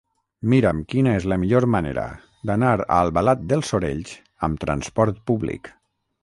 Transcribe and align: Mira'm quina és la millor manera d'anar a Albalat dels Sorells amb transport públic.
Mira'm 0.51 0.77
quina 0.93 1.11
és 1.17 1.27
la 1.31 1.35
millor 1.43 1.67
manera 1.75 2.05
d'anar 2.51 2.71
a 2.79 2.87
Albalat 3.01 3.45
dels 3.53 3.71
Sorells 3.75 4.15
amb 4.49 4.59
transport 4.65 5.23
públic. 5.33 5.73